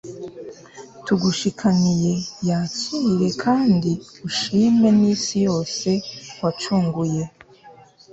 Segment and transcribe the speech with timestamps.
[1.05, 2.13] tugushikaniye
[2.49, 5.89] yakire kand'ushime n'isi yose
[6.41, 7.23] wacunguye